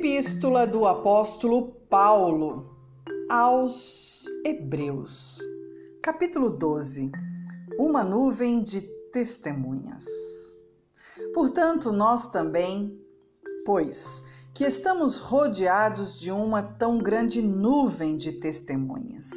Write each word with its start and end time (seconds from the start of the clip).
Epístola 0.00 0.66
do 0.66 0.86
Apóstolo 0.86 1.72
Paulo 1.90 2.74
aos 3.28 4.24
Hebreus, 4.46 5.40
capítulo 6.02 6.48
12 6.48 7.12
Uma 7.78 8.02
nuvem 8.02 8.62
de 8.62 8.80
testemunhas. 9.12 10.06
Portanto, 11.34 11.92
nós 11.92 12.28
também, 12.28 12.98
pois 13.62 14.24
que 14.54 14.64
estamos 14.64 15.18
rodeados 15.18 16.18
de 16.18 16.32
uma 16.32 16.62
tão 16.62 16.96
grande 16.96 17.42
nuvem 17.42 18.16
de 18.16 18.32
testemunhas, 18.32 19.28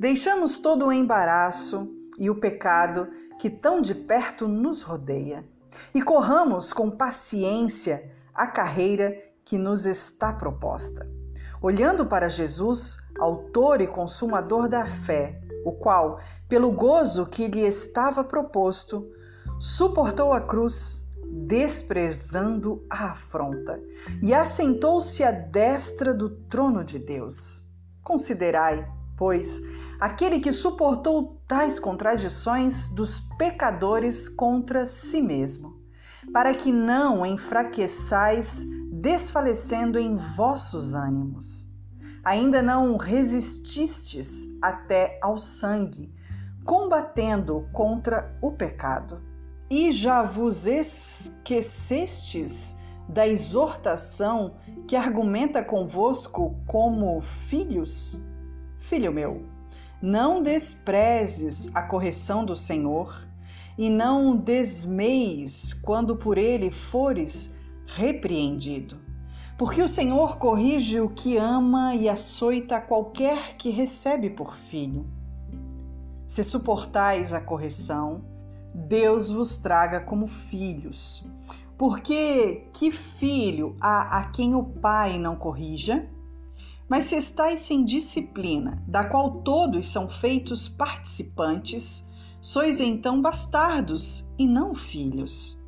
deixamos 0.00 0.58
todo 0.58 0.86
o 0.86 0.92
embaraço 0.92 1.88
e 2.18 2.28
o 2.28 2.40
pecado 2.40 3.08
que 3.38 3.48
tão 3.48 3.80
de 3.80 3.94
perto 3.94 4.48
nos 4.48 4.82
rodeia 4.82 5.48
e 5.94 6.02
corramos 6.02 6.72
com 6.72 6.90
paciência 6.90 8.10
a 8.34 8.48
carreira 8.48 9.30
que 9.44 9.58
nos 9.58 9.86
está 9.86 10.32
proposta. 10.32 11.08
Olhando 11.60 12.06
para 12.06 12.28
Jesus, 12.28 12.98
autor 13.18 13.80
e 13.80 13.86
consumador 13.86 14.68
da 14.68 14.86
fé, 14.86 15.40
o 15.64 15.72
qual, 15.72 16.18
pelo 16.48 16.72
gozo 16.72 17.26
que 17.26 17.46
lhe 17.46 17.60
estava 17.60 18.24
proposto, 18.24 19.08
suportou 19.58 20.32
a 20.32 20.40
cruz, 20.40 21.06
desprezando 21.24 22.84
a 22.90 23.12
afronta, 23.12 23.80
e 24.20 24.34
assentou-se 24.34 25.22
à 25.22 25.30
destra 25.30 26.12
do 26.12 26.30
trono 26.30 26.84
de 26.84 26.98
Deus. 26.98 27.64
Considerai, 28.02 28.90
pois, 29.16 29.62
aquele 30.00 30.40
que 30.40 30.50
suportou 30.50 31.40
tais 31.46 31.78
contradições 31.78 32.88
dos 32.88 33.20
pecadores 33.38 34.28
contra 34.28 34.84
si 34.84 35.22
mesmo, 35.22 35.80
para 36.32 36.52
que 36.54 36.72
não 36.72 37.24
enfraqueçais 37.24 38.66
desfalecendo 39.02 39.98
em 39.98 40.14
vossos 40.14 40.94
ânimos. 40.94 41.68
Ainda 42.22 42.62
não 42.62 42.96
resististes 42.96 44.46
até 44.62 45.18
ao 45.20 45.38
sangue, 45.38 46.14
combatendo 46.64 47.68
contra 47.72 48.32
o 48.40 48.52
pecado. 48.52 49.20
E 49.68 49.90
já 49.90 50.22
vos 50.22 50.66
esquecestes 50.66 51.96
da 53.08 53.26
exortação 53.26 54.54
que 54.86 54.94
argumenta 54.94 55.64
convosco 55.64 56.54
como 56.68 57.20
filhos? 57.20 58.20
Filho 58.78 59.12
meu, 59.12 59.44
não 60.00 60.40
desprezes 60.40 61.74
a 61.74 61.82
correção 61.82 62.44
do 62.44 62.54
Senhor 62.54 63.26
e 63.76 63.90
não 63.90 64.36
desmeis 64.36 65.74
quando 65.74 66.14
por 66.14 66.38
ele 66.38 66.70
fores 66.70 67.60
repreendido. 67.94 69.00
Porque 69.56 69.82
o 69.82 69.88
Senhor 69.88 70.38
corrige 70.38 71.00
o 71.00 71.10
que 71.10 71.36
ama 71.36 71.94
e 71.94 72.08
açoita 72.08 72.80
qualquer 72.80 73.56
que 73.56 73.70
recebe 73.70 74.30
por 74.30 74.56
filho. 74.56 75.06
Se 76.26 76.42
suportais 76.42 77.34
a 77.34 77.40
correção, 77.40 78.24
Deus 78.74 79.30
vos 79.30 79.56
traga 79.58 80.00
como 80.00 80.26
filhos. 80.26 81.24
Porque 81.76 82.68
que 82.72 82.90
filho 82.90 83.76
há 83.80 84.18
a 84.18 84.30
quem 84.30 84.54
o 84.54 84.64
pai 84.64 85.18
não 85.18 85.36
corrija? 85.36 86.08
Mas 86.88 87.06
se 87.06 87.16
estáis 87.16 87.60
sem 87.60 87.84
disciplina, 87.84 88.82
da 88.86 89.04
qual 89.04 89.42
todos 89.42 89.86
são 89.86 90.08
feitos 90.08 90.68
participantes, 90.68 92.06
sois 92.40 92.80
então 92.80 93.20
bastardos 93.20 94.28
e 94.38 94.46
não 94.46 94.74
filhos. 94.74 95.60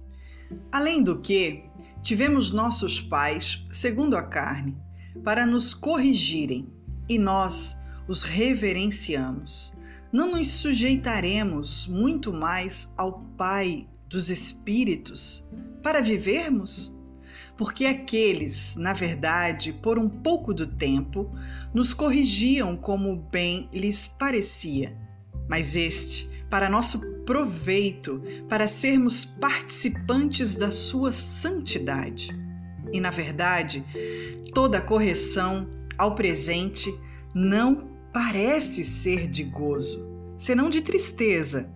Além 0.70 1.02
do 1.02 1.20
que, 1.20 1.64
Tivemos 2.04 2.50
nossos 2.50 3.00
pais, 3.00 3.64
segundo 3.70 4.14
a 4.14 4.22
carne, 4.22 4.76
para 5.24 5.46
nos 5.46 5.72
corrigirem, 5.72 6.68
e 7.08 7.18
nós 7.18 7.78
os 8.06 8.22
reverenciamos. 8.22 9.74
Não 10.12 10.32
nos 10.32 10.48
sujeitaremos 10.48 11.86
muito 11.86 12.30
mais 12.30 12.92
ao 12.98 13.20
Pai 13.38 13.88
dos 14.06 14.28
Espíritos 14.28 15.48
para 15.82 16.02
vivermos? 16.02 16.94
Porque 17.56 17.86
aqueles, 17.86 18.76
na 18.76 18.92
verdade, 18.92 19.72
por 19.72 19.98
um 19.98 20.10
pouco 20.10 20.52
do 20.52 20.66
tempo, 20.66 21.34
nos 21.72 21.94
corrigiam 21.94 22.76
como 22.76 23.16
bem 23.16 23.66
lhes 23.72 24.06
parecia. 24.06 24.94
Mas 25.48 25.74
este, 25.74 26.28
para 26.54 26.70
nosso 26.70 27.00
proveito, 27.24 28.22
para 28.48 28.68
sermos 28.68 29.24
participantes 29.24 30.54
da 30.54 30.70
sua 30.70 31.10
santidade. 31.10 32.30
E, 32.92 33.00
na 33.00 33.10
verdade, 33.10 33.84
toda 34.54 34.80
correção 34.80 35.68
ao 35.98 36.14
presente 36.14 36.94
não 37.34 37.90
parece 38.12 38.84
ser 38.84 39.26
de 39.26 39.42
gozo, 39.42 40.06
senão 40.38 40.70
de 40.70 40.80
tristeza, 40.80 41.68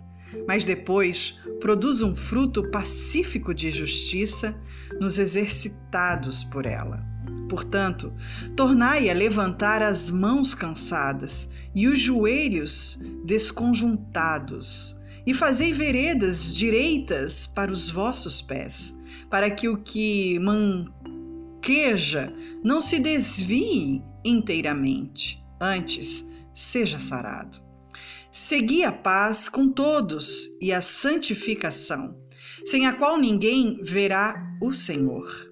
mas 0.47 0.65
depois 0.65 1.41
produz 1.61 2.01
um 2.01 2.15
fruto 2.15 2.71
pacífico 2.71 3.53
de 3.53 3.73
justiça 3.73 4.57
nos 5.01 5.19
exercitados 5.19 6.45
por 6.45 6.65
ela. 6.65 7.05
Portanto, 7.49 8.13
tornai 8.57 9.09
a 9.09 9.15
levantar 9.15 9.83
as 9.83 10.11
mãos 10.11 10.55
cansadas 10.55 11.49
e 11.75 11.87
os 11.87 11.99
joelhos 11.99 12.99
desconjuntados, 13.25 14.97
e 15.27 15.35
fazei 15.35 15.73
veredas 15.73 16.55
direitas 16.55 17.47
para 17.47 17.71
os 17.71 17.91
vossos 17.91 18.41
pés, 18.41 18.95
para 19.31 19.51
que 19.51 19.69
o 19.69 19.79
que 19.79 20.39
manqueja 20.39 22.33
não 22.63 22.81
se 22.81 22.99
desvie 22.99 24.03
inteiramente, 24.25 25.43
antes 25.61 26.27
seja 26.55 26.99
sarado. 26.99 27.59
Segui 28.31 28.85
a 28.85 28.93
paz 28.93 29.49
com 29.49 29.71
todos 29.71 30.49
e 30.61 30.73
a 30.73 30.81
santificação, 30.81 32.17
sem 32.65 32.87
a 32.87 32.93
qual 32.93 33.19
ninguém 33.19 33.81
verá 33.83 34.57
o 34.61 34.73
Senhor 34.73 35.48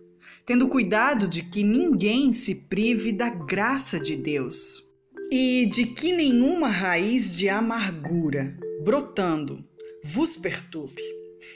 tendo 0.46 0.68
cuidado 0.68 1.26
de 1.26 1.42
que 1.42 1.64
ninguém 1.64 2.32
se 2.32 2.54
prive 2.54 3.10
da 3.10 3.28
graça 3.28 3.98
de 3.98 4.14
Deus 4.14 4.86
e 5.30 5.66
de 5.66 5.86
que 5.86 6.12
nenhuma 6.12 6.68
raiz 6.68 7.36
de 7.36 7.48
amargura, 7.48 8.56
brotando, 8.84 9.64
vos 10.04 10.36
perturbe, 10.36 11.02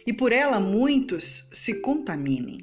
e 0.04 0.12
por 0.12 0.32
ela 0.32 0.58
muitos 0.58 1.48
se 1.52 1.74
contaminem. 1.74 2.58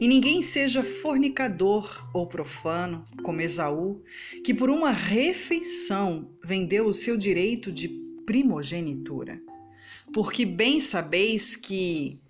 E 0.00 0.06
ninguém 0.06 0.42
seja 0.42 0.84
fornicador 0.84 2.08
ou 2.14 2.26
profano, 2.26 3.04
como 3.22 3.40
Esaú, 3.40 4.00
que 4.44 4.54
por 4.54 4.70
uma 4.70 4.92
refeição 4.92 6.30
vendeu 6.42 6.86
o 6.86 6.92
seu 6.92 7.16
direito 7.16 7.70
de 7.72 7.88
primogenitura. 8.24 9.40
Porque 10.12 10.46
bem 10.46 10.80
sabeis 10.80 11.56
que, 11.56 12.20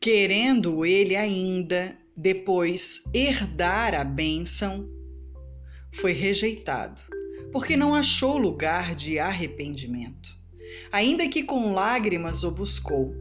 querendo 0.00 0.84
ele 0.84 1.14
ainda 1.14 1.99
depois 2.20 3.02
herdar 3.14 3.94
a 3.94 4.04
bênção, 4.04 4.86
foi 5.94 6.12
rejeitado, 6.12 7.00
porque 7.50 7.78
não 7.78 7.94
achou 7.94 8.36
lugar 8.36 8.94
de 8.94 9.18
arrependimento. 9.18 10.28
Ainda 10.92 11.26
que 11.30 11.42
com 11.42 11.72
lágrimas 11.72 12.44
o 12.44 12.50
buscou, 12.50 13.14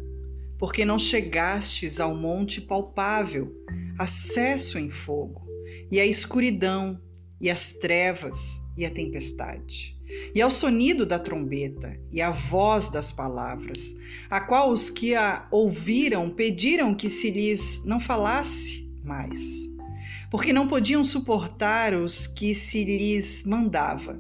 porque 0.58 0.84
não 0.84 1.00
chegastes 1.00 2.02
ao 2.02 2.14
monte 2.14 2.60
palpável, 2.60 3.56
acesso 3.98 4.78
em 4.78 4.90
fogo, 4.90 5.48
e 5.90 5.98
a 5.98 6.06
escuridão, 6.06 7.02
e 7.40 7.50
as 7.50 7.72
trevas, 7.72 8.60
e 8.76 8.86
a 8.86 8.90
tempestade 8.90 9.98
e 10.34 10.42
ao 10.42 10.50
sonido 10.50 11.06
da 11.06 11.20
trombeta 11.20 12.00
e 12.12 12.22
à 12.22 12.32
voz 12.32 12.90
das 12.90 13.12
palavras, 13.12 13.96
a 14.30 14.42
qual 14.42 14.72
os 14.72 14.90
que 14.90 15.14
a 15.14 15.48
ouviram 15.52 16.30
pediram 16.30 16.96
que 16.96 17.10
se 17.10 17.30
lhes 17.30 17.84
não 17.86 18.00
falasse 18.00 18.89
mais, 19.04 19.68
porque 20.30 20.54
não 20.54 20.68
podiam 20.68 21.04
suportar 21.04 21.94
os 21.94 22.28
que 22.28 22.54
se 22.54 22.84
lhes 22.84 23.44
mandava. 23.44 24.20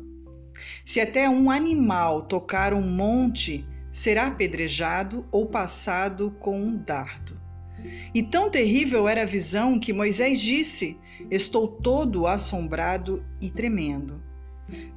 Se 0.83 0.99
até 0.99 1.29
um 1.29 1.49
animal 1.49 2.23
tocar 2.23 2.73
um 2.73 2.81
monte, 2.81 3.65
será 3.91 4.27
apedrejado 4.27 5.25
ou 5.31 5.45
passado 5.45 6.31
com 6.39 6.59
um 6.61 6.75
dardo. 6.75 7.39
E 8.13 8.21
tão 8.21 8.49
terrível 8.49 9.07
era 9.07 9.23
a 9.23 9.25
visão 9.25 9.79
que 9.79 9.93
Moisés 9.93 10.39
disse: 10.41 10.97
Estou 11.29 11.67
todo 11.67 12.27
assombrado 12.27 13.23
e 13.41 13.49
tremendo. 13.49 14.21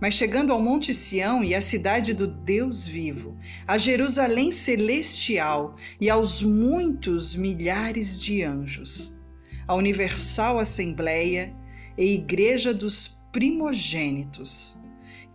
Mas 0.00 0.14
chegando 0.14 0.52
ao 0.52 0.61
Monte 0.61 0.93
Sião 0.93 1.43
e 1.43 1.55
à 1.55 1.62
cidade 1.62 2.12
do 2.12 2.26
Deus 2.26 2.87
vivo, 2.87 3.37
a 3.67 3.79
Jerusalém 3.79 4.52
celestial 4.52 5.76
e 6.00 6.11
aos 6.11 6.43
muitos 6.43 7.34
milhares 7.34 8.20
de 8.20 8.43
anjos, 8.43 9.19
a 9.67 9.75
Universal 9.75 10.59
Assembleia 10.59 11.55
e 11.97 12.14
Igreja 12.14 12.73
dos 12.73 13.20
Primogênitos, 13.31 14.76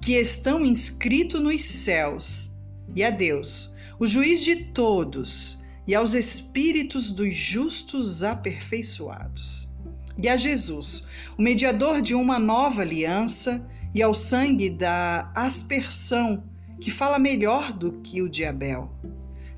que 0.02 0.14
estão 0.14 0.66
inscritos 0.66 1.42
nos 1.42 1.64
céus, 1.64 2.52
e 2.96 3.04
a 3.04 3.10
Deus, 3.10 3.74
o 4.00 4.08
juiz 4.08 4.44
de 4.44 4.56
todos, 4.56 5.60
e 5.88 5.96
aos 5.96 6.14
espíritos 6.14 7.12
dos 7.12 7.34
justos 7.34 8.24
aperfeiçoados. 8.24 9.68
e 10.22 10.28
a 10.28 10.36
Jesus, 10.36 11.04
o 11.38 11.42
mediador 11.42 12.02
de 12.02 12.16
uma 12.16 12.40
nova 12.40 12.82
aliança, 12.82 13.66
e 13.94 14.02
ao 14.02 14.14
sangue 14.14 14.70
da 14.70 15.32
aspersão, 15.36 16.44
que 16.80 16.92
fala 16.92 17.18
melhor 17.18 17.74
do 17.74 17.94
que 18.02 18.22
o 18.22 18.30
de 18.30 18.46
Abel. 18.46 18.92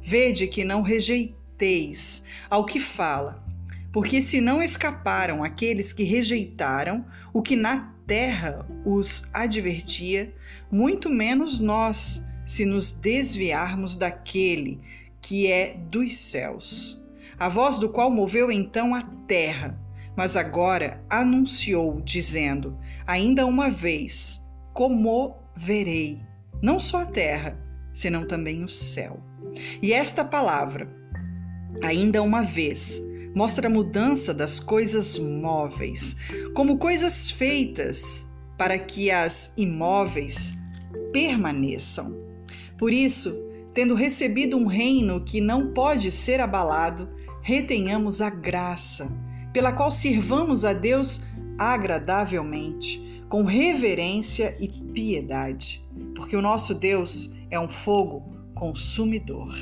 Vede 0.01 0.47
que 0.47 0.63
não 0.63 0.81
rejeiteis 0.81 2.23
ao 2.49 2.65
que 2.65 2.79
fala, 2.79 3.43
porque 3.91 4.21
se 4.21 4.39
não 4.39 4.61
escaparam 4.61 5.43
aqueles 5.43 5.91
que 5.93 6.03
rejeitaram 6.03 7.05
o 7.33 7.41
que 7.41 7.55
na 7.55 7.93
terra 8.05 8.65
os 8.85 9.23
advertia, 9.33 10.33
muito 10.71 11.09
menos 11.09 11.59
nós, 11.59 12.23
se 12.45 12.65
nos 12.65 12.91
desviarmos 12.91 13.95
daquele 13.95 14.79
que 15.21 15.51
é 15.51 15.75
dos 15.89 16.15
céus, 16.17 17.03
a 17.37 17.49
voz 17.49 17.79
do 17.79 17.89
qual 17.89 18.09
moveu 18.09 18.51
então 18.51 18.95
a 18.95 19.01
terra 19.01 19.79
mas 20.19 20.35
agora 20.35 21.01
anunciou, 21.09 22.01
dizendo: 22.01 22.77
Ainda 23.07 23.45
uma 23.45 23.69
vez 23.69 24.45
comoverei, 24.73 26.19
não 26.61 26.77
só 26.77 27.03
a 27.03 27.05
terra, 27.05 27.57
senão 27.93 28.25
também 28.25 28.61
o 28.61 28.67
céu. 28.67 29.23
E 29.81 29.93
esta 29.93 30.25
palavra, 30.25 30.93
ainda 31.81 32.21
uma 32.21 32.41
vez, 32.43 33.01
mostra 33.39 33.67
a 33.67 33.69
mudança 33.69 34.33
das 34.33 34.59
coisas 34.59 35.17
móveis, 35.17 36.17
como 36.53 36.77
coisas 36.77 37.31
feitas 37.31 38.27
para 38.57 38.77
que 38.77 39.09
as 39.09 39.53
imóveis 39.55 40.53
permaneçam. 41.13 42.17
Por 42.77 42.91
isso, 42.91 43.33
tendo 43.73 43.95
recebido 43.95 44.57
um 44.57 44.65
reino 44.65 45.23
que 45.23 45.39
não 45.39 45.71
pode 45.71 46.11
ser 46.11 46.41
abalado, 46.41 47.09
retenhamos 47.41 48.19
a 48.19 48.29
graça 48.29 49.09
pela 49.53 49.71
qual 49.71 49.89
sirvamos 49.89 50.65
a 50.65 50.73
Deus 50.73 51.21
agradavelmente, 51.57 53.23
com 53.29 53.45
reverência 53.45 54.53
e 54.59 54.67
piedade, 54.67 55.81
porque 56.13 56.35
o 56.35 56.41
nosso 56.41 56.75
Deus 56.75 57.33
é 57.49 57.57
um 57.57 57.69
fogo 57.69 58.21
consumidor. 58.53 59.55